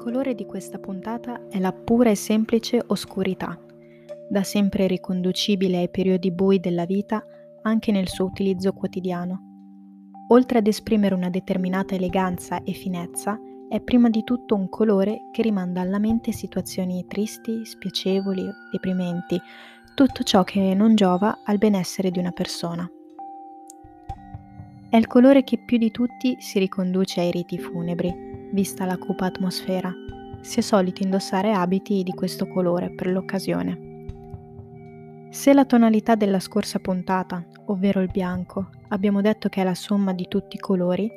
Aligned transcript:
colore 0.00 0.34
di 0.34 0.46
questa 0.46 0.78
puntata 0.78 1.46
è 1.50 1.58
la 1.58 1.74
pura 1.74 2.08
e 2.08 2.14
semplice 2.14 2.82
oscurità, 2.86 3.60
da 4.30 4.42
sempre 4.42 4.86
riconducibile 4.86 5.76
ai 5.76 5.90
periodi 5.90 6.32
bui 6.32 6.58
della 6.58 6.86
vita 6.86 7.22
anche 7.60 7.92
nel 7.92 8.08
suo 8.08 8.24
utilizzo 8.24 8.72
quotidiano. 8.72 9.48
Oltre 10.28 10.56
ad 10.56 10.66
esprimere 10.66 11.14
una 11.14 11.28
determinata 11.28 11.94
eleganza 11.94 12.62
e 12.62 12.72
finezza, 12.72 13.38
è 13.68 13.78
prima 13.82 14.08
di 14.08 14.24
tutto 14.24 14.54
un 14.54 14.70
colore 14.70 15.28
che 15.32 15.42
rimanda 15.42 15.82
alla 15.82 15.98
mente 15.98 16.32
situazioni 16.32 17.04
tristi, 17.06 17.66
spiacevoli, 17.66 18.48
deprimenti, 18.72 19.38
tutto 19.94 20.22
ciò 20.22 20.44
che 20.44 20.72
non 20.72 20.94
giova 20.94 21.40
al 21.44 21.58
benessere 21.58 22.10
di 22.10 22.18
una 22.18 22.32
persona. 22.32 22.90
È 24.88 24.96
il 24.96 25.06
colore 25.06 25.44
che 25.44 25.58
più 25.58 25.76
di 25.76 25.90
tutti 25.90 26.36
si 26.40 26.58
riconduce 26.58 27.20
ai 27.20 27.30
riti 27.30 27.58
funebri, 27.58 28.29
vista 28.52 28.84
la 28.84 28.98
cupa 28.98 29.26
atmosfera, 29.26 29.92
si 30.40 30.58
è 30.58 30.62
soliti 30.62 31.02
indossare 31.02 31.52
abiti 31.52 32.02
di 32.02 32.12
questo 32.12 32.46
colore 32.46 32.90
per 32.90 33.08
l'occasione. 33.08 33.88
Se 35.30 35.52
la 35.52 35.64
tonalità 35.64 36.16
della 36.16 36.40
scorsa 36.40 36.80
puntata, 36.80 37.46
ovvero 37.66 38.00
il 38.00 38.10
bianco, 38.10 38.70
abbiamo 38.88 39.20
detto 39.20 39.48
che 39.48 39.60
è 39.60 39.64
la 39.64 39.74
somma 39.74 40.12
di 40.12 40.26
tutti 40.26 40.56
i 40.56 40.58
colori, 40.60 41.10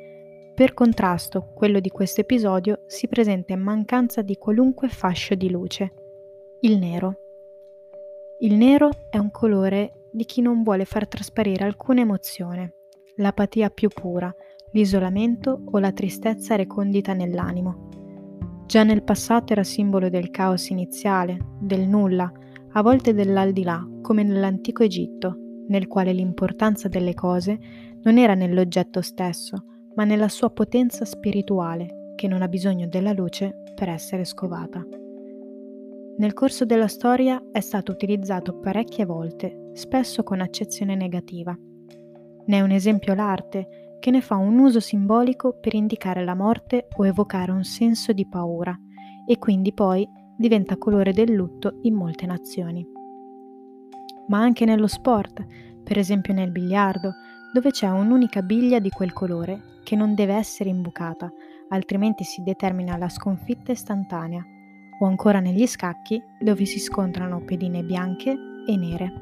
per 0.53 0.75
contrasto 0.75 1.51
quello 1.55 1.79
di 1.79 1.89
questo 1.89 2.21
episodio 2.21 2.83
si 2.85 3.07
presenta 3.07 3.53
in 3.53 3.61
mancanza 3.61 4.21
di 4.21 4.37
qualunque 4.37 4.87
fascio 4.87 5.33
di 5.33 5.49
luce, 5.49 5.93
il 6.61 6.77
nero. 6.77 7.17
Il 8.39 8.53
nero 8.53 8.89
è 9.09 9.17
un 9.17 9.31
colore 9.31 10.09
di 10.11 10.25
chi 10.25 10.41
non 10.41 10.61
vuole 10.61 10.85
far 10.85 11.07
trasparire 11.07 11.65
alcuna 11.65 12.01
emozione, 12.01 12.75
l'apatia 13.15 13.71
più 13.71 13.89
pura, 13.89 14.31
l'isolamento 14.73 15.63
o 15.65 15.79
la 15.79 15.91
tristezza 15.91 16.55
recondita 16.55 17.13
nell'animo. 17.13 17.89
Già 18.65 18.83
nel 18.83 19.03
passato 19.03 19.53
era 19.53 19.63
simbolo 19.63 20.09
del 20.09 20.29
caos 20.29 20.69
iniziale, 20.69 21.55
del 21.59 21.87
nulla, 21.87 22.31
a 22.73 22.81
volte 22.81 23.13
dell'aldilà, 23.13 23.87
come 24.01 24.23
nell'antico 24.23 24.83
Egitto, 24.83 25.37
nel 25.67 25.87
quale 25.87 26.11
l'importanza 26.11 26.87
delle 26.87 27.13
cose 27.13 27.59
non 28.03 28.17
era 28.17 28.33
nell'oggetto 28.33 29.01
stesso, 29.01 29.65
ma 29.95 30.03
nella 30.03 30.27
sua 30.27 30.49
potenza 30.49 31.05
spirituale, 31.05 32.13
che 32.15 32.27
non 32.27 32.41
ha 32.41 32.47
bisogno 32.47 32.87
della 32.87 33.13
luce 33.13 33.61
per 33.75 33.89
essere 33.89 34.25
scovata. 34.25 34.85
Nel 36.15 36.33
corso 36.33 36.65
della 36.65 36.87
storia 36.87 37.41
è 37.51 37.59
stato 37.59 37.91
utilizzato 37.91 38.59
parecchie 38.59 39.05
volte, 39.05 39.71
spesso 39.73 40.23
con 40.23 40.41
accezione 40.41 40.95
negativa. 40.95 41.57
Ne 42.45 42.57
è 42.57 42.61
un 42.61 42.71
esempio 42.71 43.13
l'arte, 43.13 43.82
che 44.03 44.11
ne 44.11 44.19
fa 44.19 44.35
un 44.35 44.59
uso 44.59 44.81
simbolico 44.81 45.57
per 45.61 45.75
indicare 45.75 46.25
la 46.25 46.35
morte 46.35 46.89
o 46.97 47.07
evocare 47.07 47.53
un 47.53 47.63
senso 47.63 48.11
di 48.11 48.27
paura 48.27 48.77
e 49.25 49.39
quindi 49.39 49.71
poi 49.71 50.05
diventa 50.35 50.75
colore 50.75 51.13
del 51.13 51.31
lutto 51.31 51.79
in 51.83 51.93
molte 51.93 52.25
nazioni. 52.25 52.85
Ma 54.27 54.39
anche 54.39 54.65
nello 54.65 54.87
sport, 54.87 55.45
per 55.81 55.97
esempio 55.97 56.33
nel 56.33 56.51
biliardo, 56.51 57.13
dove 57.53 57.71
c'è 57.71 57.87
un'unica 57.87 58.41
biglia 58.41 58.79
di 58.79 58.89
quel 58.89 59.13
colore 59.13 59.79
che 59.85 59.95
non 59.95 60.15
deve 60.15 60.33
essere 60.33 60.69
imbucata, 60.69 61.31
altrimenti 61.69 62.25
si 62.25 62.43
determina 62.43 62.97
la 62.97 63.07
sconfitta 63.07 63.71
istantanea, 63.71 64.45
o 64.99 65.05
ancora 65.05 65.39
negli 65.39 65.65
scacchi, 65.65 66.21
dove 66.41 66.65
si 66.65 66.79
scontrano 66.79 67.45
pedine 67.45 67.85
bianche 67.85 68.37
e 68.67 68.75
nere. 68.75 69.13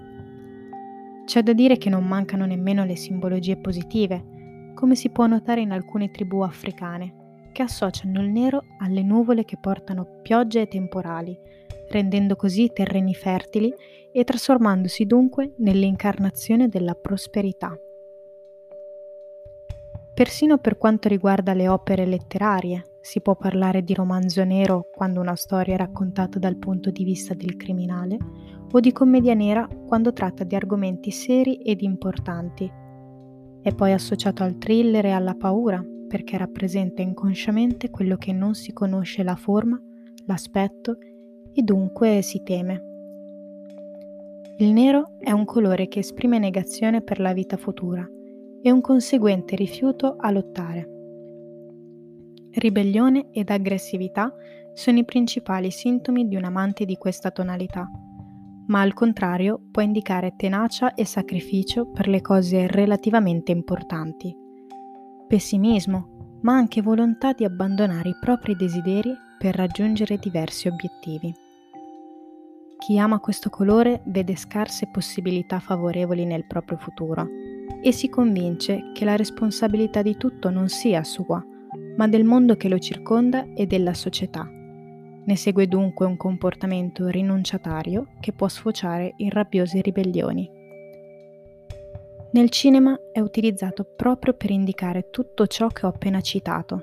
C'è 1.26 1.44
da 1.44 1.54
dire 1.54 1.78
che 1.78 1.92
non 1.92 2.08
mancano 2.08 2.48
nemmeno 2.48 2.84
le 2.84 2.96
simbologie 2.96 3.58
positive, 3.58 4.40
come 4.74 4.96
si 4.96 5.10
può 5.10 5.28
notare 5.28 5.62
in 5.62 5.72
alcune 5.72 6.12
tribù 6.12 6.42
africane, 6.42 7.50
che 7.52 7.62
associano 7.64 8.22
il 8.22 8.30
nero 8.30 8.64
alle 8.80 9.04
nuvole 9.04 9.44
che 9.46 9.58
portano 9.60 10.20
piogge 10.22 10.62
e 10.62 10.68
temporali, 10.68 11.38
rendendo 11.90 12.36
così 12.36 12.72
terreni 12.74 13.14
fertili 13.14 13.74
e 14.12 14.24
trasformandosi 14.24 15.06
dunque 15.06 15.54
nell'incarnazione 15.58 16.68
della 16.68 16.94
prosperità. 16.94 17.78
Persino 20.14 20.58
per 20.58 20.78
quanto 20.78 21.08
riguarda 21.08 21.54
le 21.54 21.68
opere 21.68 22.06
letterarie, 22.06 22.84
si 23.02 23.22
può 23.22 23.36
parlare 23.36 23.84
di 23.84 23.94
romanzo 23.94 24.44
nero 24.44 24.90
quando 24.94 25.20
una 25.20 25.36
storia 25.36 25.74
è 25.74 25.78
raccontata 25.78 26.38
dal 26.38 26.58
punto 26.58 26.92
di 26.92 27.04
vista 27.04 27.34
del 27.34 27.56
criminale, 27.56 28.18
o 28.72 28.80
di 28.80 28.92
commedia 28.92 29.34
nera 29.34 29.68
quando 29.88 30.14
tratta 30.14 30.44
di 30.44 30.56
argomenti 30.56 31.12
seri 31.12 31.56
ed 31.58 31.82
importanti, 31.82 32.72
è 33.62 33.74
poi 33.74 33.92
associato 33.92 34.44
al 34.44 34.58
thriller 34.58 35.06
e 35.06 35.12
alla 35.12 35.36
paura 35.36 35.84
perché 36.08 36.38
rappresenta 36.38 37.02
inconsciamente 37.02 37.90
quello 37.90 38.18
che 38.18 38.34
non 38.34 38.54
si 38.54 38.74
conosce 38.74 39.24
la 39.24 39.36
forma, 39.36 39.82
l'aspetto 40.26 40.98
e 41.54 41.62
dunque 41.62 42.22
si 42.22 42.44
teme. 42.44 42.90
Il 44.58 44.74
nero 44.74 45.14
è 45.20 45.32
un 45.32 45.46
colore 45.46 45.88
che 45.88 46.00
esprime 46.00 46.38
negazione 46.38 47.02
per 47.02 47.20
la 47.20 47.34
vita 47.34 47.58
futura 47.58 48.08
e 48.62 48.72
un 48.72 48.82
conseguente 48.82 49.56
rifiuto 49.56 50.16
a 50.18 50.32
lottare. 50.32 50.90
Ribellione 52.52 53.30
ed 53.32 53.50
aggressività 53.50 54.34
sono 54.74 54.98
i 55.00 55.06
principali 55.06 55.72
sintomi 55.72 56.28
di 56.28 56.36
un 56.36 56.44
amante 56.44 56.86
di 56.86 56.98
questa 56.98 57.32
tonalità 57.32 57.90
ma 58.72 58.80
al 58.80 58.94
contrario 58.94 59.60
può 59.70 59.82
indicare 59.82 60.36
tenacia 60.38 60.94
e 60.94 61.06
sacrificio 61.06 61.88
per 61.88 62.08
le 62.08 62.22
cose 62.22 62.68
relativamente 62.68 63.52
importanti. 63.52 64.34
Pessimismo, 65.28 66.40
ma 66.42 66.54
anche 66.54 66.82
volontà 66.82 67.34
di 67.34 67.44
abbandonare 67.44 68.10
i 68.10 68.18
propri 68.20 68.56
desideri 68.56 69.14
per 69.38 69.56
raggiungere 69.56 70.18
diversi 70.18 70.70
obiettivi. 70.70 71.34
Chi 72.78 72.98
ama 72.98 73.20
questo 73.20 73.50
colore 73.50 74.02
vede 74.06 74.38
scarse 74.38 74.88
possibilità 74.90 75.60
favorevoli 75.60 76.26
nel 76.26 76.48
proprio 76.48 76.78
futuro 76.78 77.28
e 77.82 77.92
si 77.92 78.10
convince 78.10 78.92
che 78.94 79.04
la 79.04 79.18
responsabilità 79.18 80.02
di 80.02 80.16
tutto 80.16 80.50
non 80.50 80.70
sia 80.70 81.04
sua, 81.04 81.44
ma 81.98 82.08
del 82.08 82.24
mondo 82.24 82.56
che 82.56 82.70
lo 82.70 82.80
circonda 82.80 83.46
e 83.54 83.68
della 83.68 83.94
società 83.94 84.50
ne 85.24 85.36
segue 85.36 85.68
dunque 85.68 86.06
un 86.06 86.18
comportamento 86.18 87.08
rinunciatario 87.08 88.08
che 88.20 88.34
può 88.34 88.48
sfociare 88.48 89.14
in 89.18 89.30
rabbiose 89.30 89.82
ribellioni. 89.82 90.50
Nel 92.34 92.50
cinema 92.50 92.98
è 93.12 93.20
utilizzato 93.20 93.84
proprio 93.84 94.34
per 94.34 94.52
indicare 94.52 95.10
tutto 95.10 95.48
ciò 95.48 95.68
che 95.68 95.86
ho 95.86 95.90
appena 95.90 96.22
citato, 96.22 96.82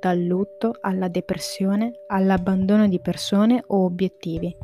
dal 0.00 0.20
lutto 0.20 0.76
alla 0.80 1.08
depressione 1.08 2.00
all'abbandono 2.08 2.88
di 2.88 3.00
persone 3.00 3.62
o 3.66 3.84
obiettivi, 3.84 4.54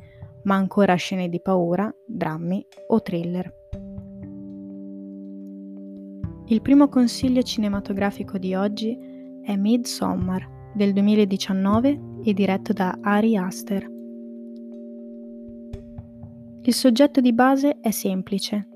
ma 0.43 0.56
ancora 0.56 0.95
scene 0.97 1.29
di 1.29 1.41
paura, 1.41 1.93
drammi 2.05 2.67
o 2.89 3.01
thriller. 3.01 3.62
Il 6.47 6.61
primo 6.61 6.89
consiglio 6.89 7.43
cinematografico 7.43 8.37
di 8.37 8.55
oggi 8.55 8.99
è 9.43 9.56
Midsommar 9.56 10.54
del 10.75 10.93
2019 10.93 12.01
e 12.25 12.33
diretto 12.33 12.73
da 12.73 12.99
Ari 13.01 13.37
Aster. 13.37 13.89
Il 16.62 16.75
soggetto 16.75 17.21
di 17.21 17.33
base 17.33 17.79
è 17.81 17.93
semplice, 17.93 18.69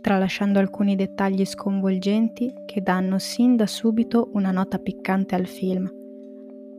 tralasciando 0.00 0.60
alcuni 0.60 0.94
dettagli 0.94 1.44
sconvolgenti 1.44 2.52
che 2.66 2.82
danno 2.82 3.18
sin 3.18 3.56
da 3.56 3.66
subito 3.66 4.30
una 4.34 4.52
nota 4.52 4.78
piccante 4.78 5.34
al 5.34 5.46
film. 5.46 5.90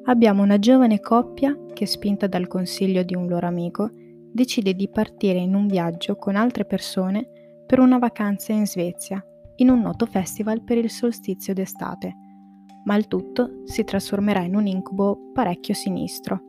Abbiamo 0.05 0.41
una 0.41 0.57
giovane 0.57 0.99
coppia 1.01 1.57
che, 1.73 1.85
spinta 1.85 2.27
dal 2.27 2.47
consiglio 2.47 3.03
di 3.03 3.13
un 3.13 3.27
loro 3.27 3.47
amico, 3.47 3.89
decide 4.31 4.73
di 4.73 4.87
partire 4.89 5.39
in 5.39 5.53
un 5.53 5.67
viaggio 5.67 6.15
con 6.15 6.37
altre 6.37 6.63
persone 6.63 7.27
per 7.65 7.79
una 7.79 7.97
vacanza 7.97 8.53
in 8.53 8.65
Svezia, 8.65 9.23
in 9.57 9.69
un 9.69 9.81
noto 9.81 10.05
festival 10.05 10.63
per 10.63 10.77
il 10.77 10.89
solstizio 10.89 11.53
d'estate 11.53 12.15
ma 12.83 12.95
il 12.95 13.07
tutto 13.07 13.61
si 13.65 13.83
trasformerà 13.83 14.41
in 14.41 14.55
un 14.55 14.67
incubo 14.67 15.31
parecchio 15.33 15.73
sinistro. 15.73 16.41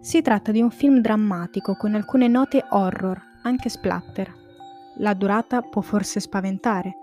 Si 0.00 0.22
tratta 0.22 0.50
di 0.50 0.62
un 0.62 0.70
film 0.70 1.00
drammatico 1.00 1.74
con 1.74 1.94
alcune 1.94 2.26
note 2.26 2.64
horror, 2.70 3.20
anche 3.42 3.68
splatter. 3.68 4.32
La 4.96 5.14
durata 5.14 5.60
può 5.60 5.82
forse 5.82 6.20
spaventare, 6.20 6.96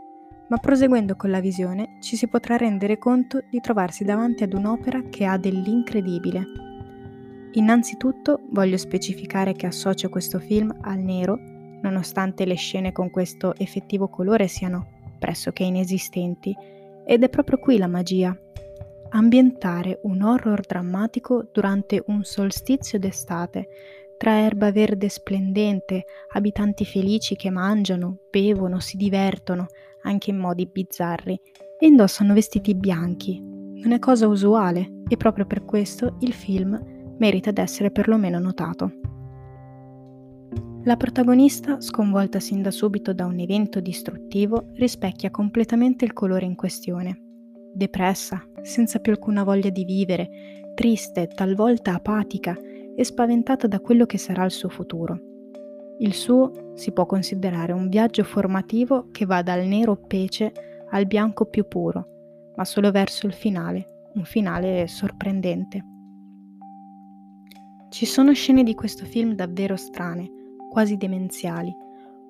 ma 0.49 0.57
proseguendo 0.57 1.15
con 1.15 1.29
la 1.29 1.39
visione 1.39 1.97
ci 2.01 2.15
si 2.15 2.27
potrà 2.27 2.57
rendere 2.57 2.97
conto 2.97 3.43
di 3.49 3.59
trovarsi 3.59 4.03
davanti 4.03 4.43
ad 4.43 4.53
un'opera 4.53 5.03
che 5.09 5.25
ha 5.25 5.37
dell'incredibile. 5.37 6.43
Innanzitutto 7.51 8.41
voglio 8.49 8.77
specificare 8.77 9.53
che 9.53 9.67
associo 9.67 10.09
questo 10.09 10.39
film 10.39 10.75
al 10.81 10.99
nero, 10.99 11.37
nonostante 11.81 12.45
le 12.45 12.55
scene 12.55 12.91
con 12.91 13.09
questo 13.09 13.55
effettivo 13.57 14.09
colore 14.09 14.47
siano 14.47 14.87
pressoché 15.19 15.63
inesistenti, 15.63 16.55
ed 17.07 17.23
è 17.23 17.29
proprio 17.29 17.57
qui 17.57 17.77
la 17.77 17.87
magia. 17.87 18.37
Ambientare 19.09 19.99
un 20.03 20.21
horror 20.21 20.59
drammatico 20.59 21.47
durante 21.51 22.03
un 22.07 22.23
solstizio 22.23 22.99
d'estate, 22.99 23.69
tra 24.17 24.41
erba 24.41 24.71
verde 24.71 25.07
splendente, 25.07 26.03
abitanti 26.33 26.83
felici 26.83 27.35
che 27.35 27.49
mangiano, 27.49 28.17
bevono, 28.29 28.79
si 28.79 28.97
divertono, 28.97 29.67
anche 30.01 30.31
in 30.31 30.37
modi 30.37 30.65
bizzarri, 30.65 31.39
e 31.79 31.87
indossano 31.87 32.33
vestiti 32.33 32.75
bianchi, 32.75 33.39
Non 33.39 33.91
è 33.91 33.99
cosa 33.99 34.27
usuale 34.27 35.03
e 35.07 35.15
proprio 35.15 35.45
per 35.45 35.63
questo 35.63 36.17
il 36.21 36.33
film 36.33 37.15
merita 37.19 37.51
d'essere 37.51 37.91
perlomeno 37.91 38.39
notato. 38.39 38.91
La 40.87 40.95
protagonista, 40.95 41.81
sconvolta 41.81 42.39
sin 42.39 42.61
da 42.61 42.71
subito 42.71 43.11
da 43.11 43.25
un 43.25 43.37
evento 43.39 43.81
distruttivo, 43.81 44.69
rispecchia 44.75 45.29
completamente 45.29 46.05
il 46.05 46.13
colore 46.13 46.45
in 46.45 46.55
questione. 46.55 47.23
Depressa, 47.73 48.41
senza 48.61 48.99
più 48.99 49.11
alcuna 49.11 49.43
voglia 49.43 49.69
di 49.69 49.83
vivere, 49.83 50.71
triste, 50.75 51.27
talvolta 51.27 51.93
apatica 51.93 52.57
e 52.95 53.03
spaventata 53.03 53.67
da 53.67 53.81
quello 53.81 54.05
che 54.05 54.17
sarà 54.17 54.45
il 54.45 54.51
suo 54.51 54.69
futuro. 54.69 55.19
Il 55.99 56.13
suo 56.13 56.71
si 56.75 56.93
può 56.93 57.05
considerare 57.05 57.73
un 57.73 57.89
viaggio 57.89 58.23
formativo 58.23 59.09
che 59.11 59.25
va 59.25 59.41
dal 59.41 59.65
nero 59.65 59.97
pece 59.97 60.53
al 60.91 61.05
bianco 61.05 61.47
più 61.47 61.67
puro, 61.67 62.53
ma 62.55 62.63
solo 62.63 62.91
verso 62.91 63.27
il 63.27 63.33
finale, 63.33 64.07
un 64.13 64.23
finale 64.23 64.87
sorprendente. 64.87 65.83
Ci 67.89 68.05
sono 68.05 68.31
scene 68.31 68.63
di 68.63 68.73
questo 68.73 69.03
film 69.03 69.33
davvero 69.33 69.75
strane, 69.75 70.35
quasi 70.69 70.97
demenziali, 70.97 71.75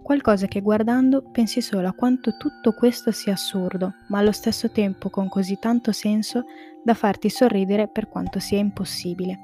qualcosa 0.07 0.47
che 0.47 0.61
guardando 0.61 1.21
pensi 1.21 1.59
solo 1.59 1.87
a 1.89 1.93
quanto 1.93 2.37
tutto 2.37 2.71
questo 2.71 3.11
sia 3.11 3.33
assurdo, 3.33 3.95
ma 4.07 4.19
allo 4.19 4.31
stesso 4.31 4.71
tempo 4.71 5.09
con 5.09 5.27
così 5.27 5.59
tanto 5.59 5.91
senso 5.91 6.45
da 6.81 6.93
farti 6.93 7.29
sorridere 7.29 7.89
per 7.89 8.07
quanto 8.07 8.39
sia 8.39 8.57
impossibile. 8.57 9.37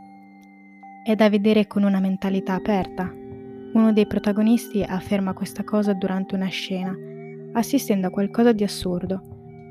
È 1.03 1.15
da 1.15 1.29
vedere 1.29 1.67
con 1.67 1.83
una 1.83 1.99
mentalità 1.99 2.53
aperta. 2.53 3.11
Uno 3.73 3.91
dei 3.91 4.07
protagonisti 4.07 4.81
afferma 4.81 5.33
questa 5.33 5.65
cosa 5.65 5.91
durante 5.93 6.35
una 6.35 6.47
scena, 6.47 6.95
assistendo 7.51 8.07
a 8.07 8.11
qualcosa 8.11 8.53
di 8.53 8.63
assurdo, 8.63 9.21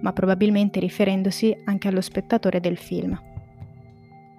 ma 0.02 0.12
probabilmente 0.12 0.78
riferendosi 0.78 1.56
anche 1.64 1.88
allo 1.88 2.02
spettatore 2.02 2.60
del 2.60 2.76
film. 2.76 3.18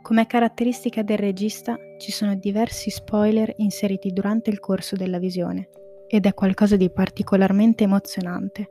Come 0.03 0.27
caratteristica 0.27 1.01
del 1.01 1.17
regista 1.17 1.79
ci 1.97 2.11
sono 2.11 2.35
diversi 2.35 2.89
spoiler 2.89 3.53
inseriti 3.55 4.11
durante 4.11 4.49
il 4.49 4.59
corso 4.59 4.97
della 4.97 5.17
visione 5.17 5.69
ed 6.07 6.25
è 6.25 6.33
qualcosa 6.33 6.75
di 6.75 6.91
particolarmente 6.91 7.85
emozionante. 7.85 8.67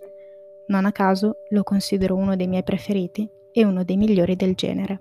Non 0.67 0.85
a 0.85 0.93
caso 0.93 1.37
lo 1.49 1.63
considero 1.63 2.17
uno 2.17 2.37
dei 2.37 2.49
miei 2.49 2.63
preferiti 2.63 3.27
e 3.51 3.65
uno 3.65 3.83
dei 3.83 3.97
migliori 3.97 4.37
del 4.37 4.55
genere. 4.55 5.01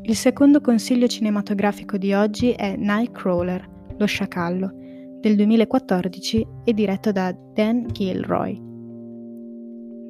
Il 0.00 0.16
secondo 0.16 0.62
consiglio 0.62 1.06
cinematografico 1.06 1.98
di 1.98 2.14
oggi 2.14 2.52
è 2.52 2.74
Nightcrawler, 2.74 3.68
lo 3.98 4.06
sciacallo, 4.06 4.72
del 5.20 5.36
2014 5.36 6.46
e 6.64 6.72
diretto 6.72 7.12
da 7.12 7.30
Dan 7.32 7.86
Gilroy. 7.92 8.69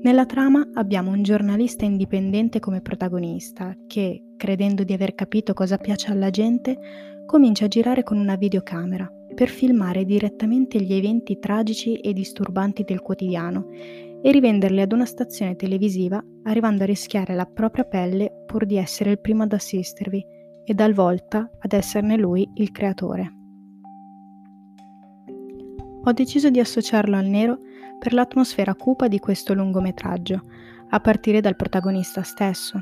Nella 0.03 0.25
trama 0.25 0.67
abbiamo 0.75 1.11
un 1.11 1.23
giornalista 1.23 1.85
indipendente 1.85 2.59
come 2.59 2.81
protagonista 2.81 3.77
che, 3.87 4.23
credendo 4.39 4.83
di 4.83 4.95
aver 4.95 5.15
capito 5.15 5.53
cosa 5.53 5.77
piace 5.77 6.11
alla 6.11 6.31
gente, 6.31 6.79
comincia 7.27 7.67
a 7.67 7.69
girare 7.69 8.03
con 8.03 8.17
una 8.17 8.37
videocamera 8.37 9.07
per 9.35 9.49
filmare 9.49 10.07
direttamente 10.07 10.81
gli 10.81 10.95
eventi 10.95 11.39
tragici 11.39 11.97
e 11.97 12.15
disturbanti 12.15 12.83
del 12.83 13.03
quotidiano 13.03 13.69
e 14.23 14.31
rivenderli 14.33 14.81
ad 14.81 14.93
una 14.93 15.05
stazione 15.05 15.55
televisiva 15.55 16.23
arrivando 16.45 16.85
a 16.85 16.87
rischiare 16.87 17.35
la 17.35 17.45
propria 17.45 17.85
pelle 17.85 18.45
pur 18.47 18.65
di 18.65 18.79
essere 18.79 19.11
il 19.11 19.21
primo 19.21 19.43
ad 19.43 19.53
assistervi 19.53 20.25
e 20.65 20.75
talvolta 20.75 21.51
ad 21.59 21.73
esserne 21.75 22.17
lui 22.17 22.49
il 22.55 22.71
creatore. 22.71 23.40
Ho 26.05 26.13
deciso 26.13 26.49
di 26.49 26.61
associarlo 26.61 27.17
al 27.17 27.27
nero 27.27 27.59
per 27.99 28.15
l'atmosfera 28.15 28.75
cupa 28.75 29.07
di 29.07 29.19
questo 29.19 29.53
lungometraggio, 29.53 30.41
a 30.89 31.01
partire 31.01 31.41
dal 31.41 31.57
protagonista 31.57 32.23
stesso. 32.23 32.81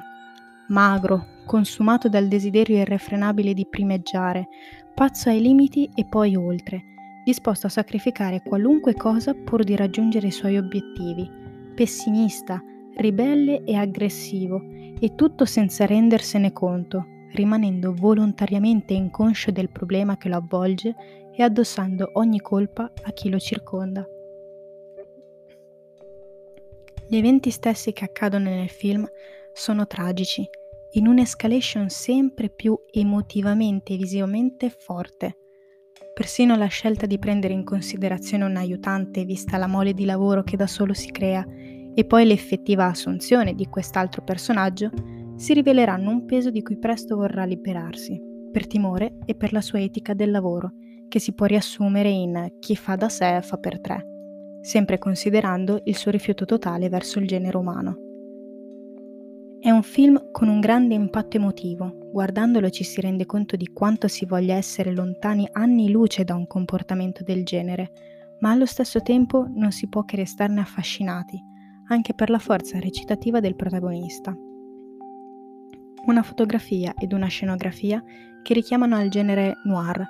Magro, 0.69 1.25
consumato 1.45 2.09
dal 2.09 2.29
desiderio 2.29 2.77
irrefrenabile 2.77 3.55
di 3.55 3.67
primeggiare, 3.67 4.49
pazzo 4.95 5.31
ai 5.31 5.41
limiti 5.41 5.91
e 5.95 6.07
poi 6.07 6.37
oltre, 6.37 6.83
disposto 7.25 7.67
a 7.67 7.71
sacrificare 7.71 8.43
qualunque 8.43 8.95
cosa 8.95 9.35
pur 9.35 9.65
di 9.65 9.75
raggiungere 9.75 10.29
i 10.29 10.33
suoi 10.33 10.57
obiettivi, 10.57 11.29
pessimista, 11.75 12.63
ribelle 12.97 13.65
e 13.65 13.75
aggressivo, 13.75 14.63
e 15.01 15.15
tutto 15.17 15.45
senza 15.45 15.87
rendersene 15.87 16.53
conto, 16.53 17.07
rimanendo 17.33 17.95
volontariamente 17.95 18.95
inconscio 18.95 19.51
del 19.51 19.71
problema 19.71 20.17
che 20.17 20.29
lo 20.29 20.37
avvolge 20.37 20.95
e 21.39 21.45
addossando 21.45 22.11
ogni 22.15 22.41
colpa 22.41 22.91
a 23.03 23.13
chi 23.13 23.31
lo 23.31 23.39
circonda. 23.39 24.05
Gli 27.07 27.17
eventi 27.17 27.51
stessi 27.51 27.93
che 27.93 28.05
accadono 28.05 28.51
nel 28.51 28.69
film 28.69 29.09
sono 29.53 29.87
tragici, 29.87 30.45
in 30.93 31.07
un'escalation 31.07 31.91
sempre 31.91 32.51
più 32.51 32.77
emotivamente 32.91 33.93
e 33.93 33.97
visivamente 33.97 34.69
forte. 34.69 35.37
Persino 36.13 36.57
la 36.57 36.67
scelta 36.67 37.07
di 37.07 37.21
prendere 37.21 37.55
in 37.55 37.63
considerazione 37.63 38.45
un 38.45 38.57
aiutante 38.57 39.25
vista 39.25 39.59
la 39.59 39.69
mole 39.69 39.95
di 39.95 40.05
lavoro 40.05 40.43
che 40.43 40.57
da 40.57 40.67
solo 40.67 40.93
si 40.93 41.13
crea 41.13 41.47
e 41.95 42.05
poi 42.05 42.27
l'effettiva 42.27 42.87
assunzione 42.87 43.55
di 43.55 43.67
quest'altro 43.67 44.25
personaggio 44.25 44.91
si 45.37 45.55
riveleranno 45.55 46.11
un 46.11 46.25
peso 46.25 46.51
di 46.51 46.63
cui 46.63 46.79
presto 46.79 47.15
vorrà 47.15 47.45
liberarsi, 47.45 48.21
per 48.51 48.67
timore 48.67 49.19
e 49.25 49.37
per 49.37 49.53
la 49.53 49.61
sua 49.61 49.81
etica 49.81 50.15
del 50.15 50.33
lavoro, 50.33 50.73
che 51.09 51.19
si 51.19 51.35
può 51.35 51.47
riassumere 51.47 52.11
in 52.11 52.55
chi 52.61 52.77
fa 52.77 52.97
da 52.97 53.09
sé 53.09 53.41
fa 53.43 53.57
per 53.57 53.81
tre 53.81 54.17
sempre 54.61 54.99
considerando 54.99 55.81
il 55.85 55.97
suo 55.97 56.11
rifiuto 56.11 56.45
totale 56.45 56.89
verso 56.89 57.19
il 57.19 57.27
genere 57.27 57.57
umano. 57.57 57.97
È 59.61 59.71
un 59.71 59.83
film 59.83 60.31
con 60.31 60.49
un 60.49 60.61
grande 60.61 60.95
impatto 60.95 61.37
emotivo, 61.37 62.11
guardandolo 62.13 62.71
ci 62.71 62.85
si 62.85 63.01
rende 63.01 63.27
conto 63.27 63.57
di 63.57 63.67
quanto 63.73 64.07
si 64.07 64.25
voglia 64.25 64.55
essere 64.55 64.93
lontani 64.93 65.49
anni 65.53 65.91
luce 65.91 66.23
da 66.23 66.35
un 66.35 66.47
comportamento 66.47 67.25
del 67.25 67.45
genere, 67.45 67.91
ma 68.41 68.51
allo 68.51 68.67
stesso 68.67 69.01
tempo 69.01 69.47
non 69.53 69.73
si 69.73 69.89
può 69.89 70.05
che 70.05 70.17
restarne 70.17 70.61
affascinati, 70.61 71.43
anche 71.89 72.15
per 72.15 72.31
la 72.31 72.39
forza 72.39 72.79
recitativa 72.79 73.41
del 73.41 73.57
protagonista. 73.57 74.37
Una 76.07 76.23
fotografia 76.23 76.95
ed 76.97 77.13
una 77.13 77.27
scenografia 77.27 78.03
che 78.43 78.55
richiamano 78.55 78.97
al 78.97 79.09
genere 79.09 79.55
noir, 79.65 80.07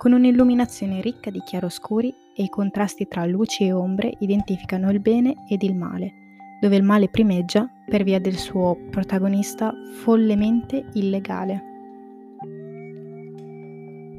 con 0.00 0.12
un'illuminazione 0.12 1.02
ricca 1.02 1.28
di 1.28 1.42
chiaroscuri 1.42 2.08
e 2.34 2.44
i 2.44 2.48
contrasti 2.48 3.06
tra 3.06 3.26
luci 3.26 3.64
e 3.64 3.72
ombre 3.72 4.14
identificano 4.20 4.90
il 4.90 4.98
bene 4.98 5.44
ed 5.46 5.62
il 5.62 5.76
male, 5.76 6.12
dove 6.58 6.74
il 6.76 6.82
male 6.82 7.10
primeggia 7.10 7.68
per 7.86 8.02
via 8.02 8.18
del 8.18 8.36
suo 8.36 8.78
protagonista 8.88 9.74
follemente 10.02 10.86
illegale. 10.94 11.64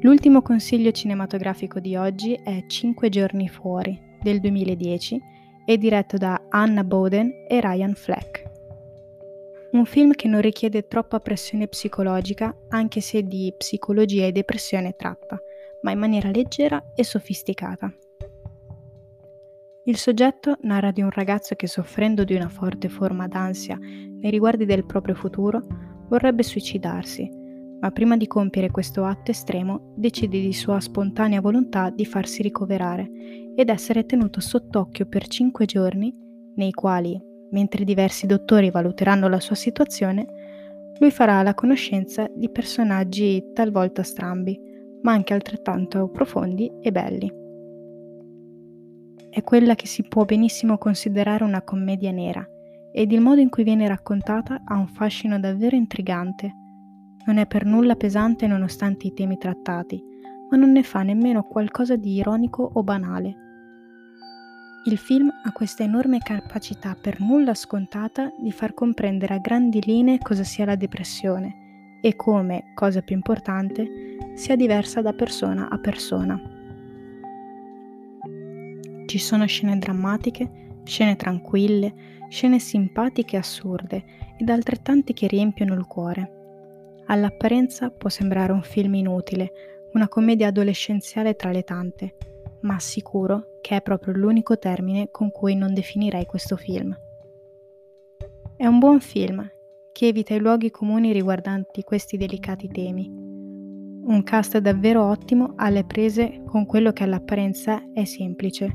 L'ultimo 0.02 0.40
consiglio 0.40 0.92
cinematografico 0.92 1.80
di 1.80 1.96
oggi 1.96 2.34
è 2.34 2.62
Cinque 2.68 3.08
giorni 3.08 3.48
fuori 3.48 4.00
del 4.22 4.38
2010 4.38 5.20
e 5.64 5.78
diretto 5.78 6.16
da 6.16 6.44
Anna 6.50 6.84
Boden 6.84 7.46
e 7.48 7.60
Ryan 7.60 7.94
Fleck. 7.94 8.50
Un 9.72 9.84
film 9.84 10.12
che 10.12 10.28
non 10.28 10.42
richiede 10.42 10.86
troppa 10.86 11.18
pressione 11.18 11.66
psicologica 11.66 12.54
anche 12.68 13.00
se 13.00 13.24
di 13.24 13.52
psicologia 13.56 14.26
e 14.26 14.30
depressione 14.30 14.94
tratta, 14.94 15.40
ma 15.82 15.90
in 15.90 15.98
maniera 15.98 16.30
leggera 16.30 16.92
e 16.94 17.04
sofisticata. 17.04 17.92
Il 19.84 19.96
soggetto 19.96 20.58
narra 20.62 20.92
di 20.92 21.02
un 21.02 21.10
ragazzo 21.10 21.56
che 21.56 21.66
soffrendo 21.66 22.22
di 22.22 22.34
una 22.34 22.48
forte 22.48 22.88
forma 22.88 23.26
d'ansia 23.26 23.76
nei 23.78 24.30
riguardi 24.30 24.64
del 24.64 24.86
proprio 24.86 25.14
futuro 25.14 25.60
vorrebbe 26.08 26.44
suicidarsi, 26.44 27.28
ma 27.80 27.90
prima 27.90 28.16
di 28.16 28.28
compiere 28.28 28.70
questo 28.70 29.02
atto 29.04 29.32
estremo 29.32 29.92
decide 29.96 30.38
di 30.38 30.52
sua 30.52 30.78
spontanea 30.78 31.40
volontà 31.40 31.90
di 31.90 32.06
farsi 32.06 32.42
ricoverare 32.42 33.10
ed 33.56 33.68
essere 33.68 34.06
tenuto 34.06 34.40
sott'occhio 34.40 35.06
per 35.06 35.26
cinque 35.26 35.64
giorni, 35.66 36.14
nei 36.54 36.70
quali, 36.70 37.20
mentre 37.50 37.84
diversi 37.84 38.26
dottori 38.26 38.70
valuteranno 38.70 39.28
la 39.28 39.40
sua 39.40 39.56
situazione, 39.56 40.26
lui 41.00 41.10
farà 41.10 41.42
la 41.42 41.54
conoscenza 41.54 42.28
di 42.32 42.48
personaggi 42.50 43.50
talvolta 43.52 44.04
strambi, 44.04 44.70
ma 45.02 45.12
anche 45.12 45.34
altrettanto 45.34 46.08
profondi 46.08 46.70
e 46.80 46.90
belli 46.92 47.40
è 49.32 49.42
quella 49.42 49.74
che 49.74 49.86
si 49.86 50.02
può 50.02 50.26
benissimo 50.26 50.76
considerare 50.76 51.42
una 51.42 51.62
commedia 51.62 52.10
nera 52.10 52.46
ed 52.92 53.12
il 53.12 53.22
modo 53.22 53.40
in 53.40 53.48
cui 53.48 53.64
viene 53.64 53.88
raccontata 53.88 54.60
ha 54.62 54.76
un 54.76 54.88
fascino 54.88 55.40
davvero 55.40 55.74
intrigante. 55.74 56.54
Non 57.24 57.38
è 57.38 57.46
per 57.46 57.64
nulla 57.64 57.94
pesante 57.94 58.46
nonostante 58.46 59.06
i 59.06 59.14
temi 59.14 59.38
trattati, 59.38 60.02
ma 60.50 60.58
non 60.58 60.72
ne 60.72 60.82
fa 60.82 61.02
nemmeno 61.02 61.44
qualcosa 61.44 61.96
di 61.96 62.16
ironico 62.16 62.62
o 62.74 62.82
banale. 62.82 63.36
Il 64.84 64.98
film 64.98 65.30
ha 65.42 65.50
questa 65.52 65.82
enorme 65.82 66.18
capacità 66.18 66.94
per 66.94 67.18
nulla 67.20 67.54
scontata 67.54 68.30
di 68.38 68.52
far 68.52 68.74
comprendere 68.74 69.32
a 69.32 69.38
grandi 69.38 69.80
linee 69.82 70.18
cosa 70.18 70.44
sia 70.44 70.66
la 70.66 70.76
depressione 70.76 71.61
e 72.02 72.14
come, 72.16 72.72
cosa 72.74 73.00
più 73.00 73.16
importante, 73.16 73.88
sia 74.34 74.56
diversa 74.56 75.00
da 75.00 75.14
persona 75.14 75.70
a 75.70 75.78
persona. 75.78 76.38
Ci 79.06 79.18
sono 79.18 79.46
scene 79.46 79.78
drammatiche, 79.78 80.62
Scene 80.84 81.16
tranquille, 81.16 81.94
scene 82.28 82.58
simpatiche 82.58 83.36
e 83.36 83.38
assurde 83.38 84.04
ed 84.36 84.48
altrettante 84.48 85.12
che 85.12 85.26
riempiono 85.26 85.74
il 85.74 85.86
cuore. 85.86 86.40
All'apparenza 87.06 87.90
può 87.90 88.08
sembrare 88.08 88.52
un 88.52 88.62
film 88.62 88.94
inutile, 88.94 89.52
una 89.92 90.08
commedia 90.08 90.48
adolescenziale 90.48 91.34
tra 91.34 91.50
le 91.50 91.62
tante, 91.62 92.16
ma 92.62 92.74
assicuro 92.74 93.58
che 93.60 93.76
è 93.76 93.82
proprio 93.82 94.14
l'unico 94.14 94.58
termine 94.58 95.10
con 95.10 95.30
cui 95.30 95.54
non 95.54 95.74
definirei 95.74 96.26
questo 96.26 96.56
film. 96.56 96.96
È 98.56 98.66
un 98.66 98.78
buon 98.78 99.00
film 99.00 99.48
che 99.92 100.08
evita 100.08 100.34
i 100.34 100.40
luoghi 100.40 100.70
comuni 100.70 101.12
riguardanti 101.12 101.82
questi 101.82 102.16
delicati 102.16 102.68
temi. 102.68 103.08
Un 104.04 104.22
cast 104.24 104.58
davvero 104.58 105.04
ottimo 105.04 105.52
alle 105.56 105.84
prese 105.84 106.42
con 106.46 106.66
quello 106.66 106.92
che 106.92 107.04
all'apparenza 107.04 107.82
è 107.92 108.04
semplice, 108.04 108.74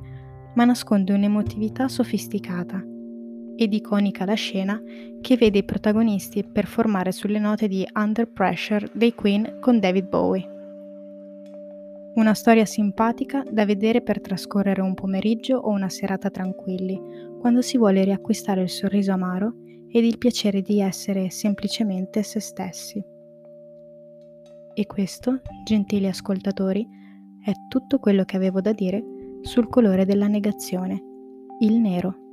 ma 0.56 0.64
nasconde 0.64 1.14
un'emotività 1.14 1.88
sofisticata 1.88 2.82
ed 3.58 3.74
iconica 3.74 4.24
la 4.24 4.36
scena 4.36 4.82
che 5.20 5.36
vede 5.36 5.58
i 5.60 5.66
protagonisti 5.66 6.44
performare 6.44 7.12
sulle 7.12 7.40
note 7.40 7.68
di 7.68 7.86
Under 7.96 8.32
Pressure 8.32 8.88
dei 8.94 9.14
Queen 9.14 9.58
con 9.60 9.80
David 9.80 10.08
Bowie. 10.08 10.56
Una 12.16 12.34
storia 12.34 12.66
simpatica 12.66 13.44
da 13.50 13.66
vedere 13.66 14.02
per 14.02 14.22
trascorrere 14.22 14.82
un 14.82 14.94
pomeriggio 14.94 15.58
o 15.58 15.70
una 15.70 15.90
serata 15.90 16.30
tranquilli, 16.30 17.00
quando 17.40 17.62
si 17.62 17.78
vuole 17.78 18.04
riacquistare 18.04 18.62
il 18.62 18.70
sorriso 18.70 19.12
amaro 19.12 19.56
ed 19.90 20.04
il 20.04 20.18
piacere 20.18 20.62
di 20.62 20.82
essere 20.82 21.30
semplicemente 21.30 22.24
se 22.24 22.40
stessi. 22.40 23.04
E 24.74 24.86
questo, 24.86 25.42
gentili 25.64 26.08
ascoltatori, 26.08 26.88
è 27.44 27.52
tutto 27.68 28.00
quello 28.00 28.24
che 28.26 28.36
avevo 28.36 28.62
da 28.62 28.74
dire 28.74 29.04
sul 29.42 29.70
colore 29.70 30.06
della 30.06 30.28
negazione, 30.28 31.02
il 31.60 31.74
nero. 31.80 32.27